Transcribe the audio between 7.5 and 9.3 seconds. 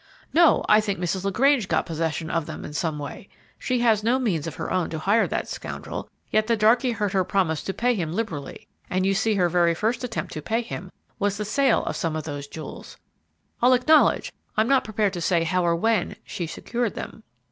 to pay him liberally, and you